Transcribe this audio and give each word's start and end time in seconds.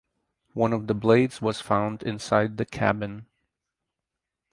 One 0.55 0.73
of 0.73 0.87
the 0.87 0.95
blades 0.95 1.43
was 1.43 1.61
found 1.61 2.01
inside 2.01 2.57
the 2.57 2.65
cabin. 2.65 3.27